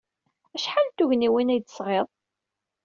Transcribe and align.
Acḥal 0.55 0.85
n 0.87 0.91
tugniwin 0.97 1.53
ay 1.53 1.59
d-tesɣiḍ? 1.59 2.07